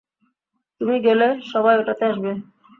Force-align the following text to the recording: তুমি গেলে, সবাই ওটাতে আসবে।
তুমি 0.81 0.95
গেলে, 1.05 1.27
সবাই 1.51 1.75
ওটাতে 1.77 2.03
আসবে। 2.11 2.31